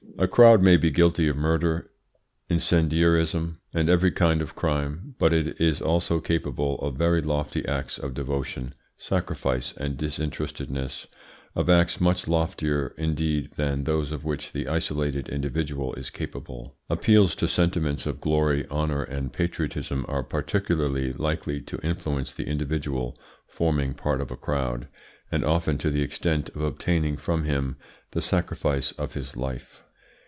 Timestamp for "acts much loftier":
11.71-12.93